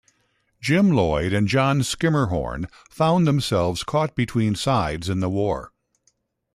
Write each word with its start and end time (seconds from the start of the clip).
Jim 0.59 0.89
Lloyd 0.93 1.31
and 1.31 1.47
John 1.47 1.81
Skimmerhorn 1.81 2.65
find 2.89 3.27
themselves 3.27 3.83
caught 3.83 4.15
between 4.15 4.55
sides 4.55 5.09
in 5.09 5.19
the 5.19 5.29
war. 5.29 5.73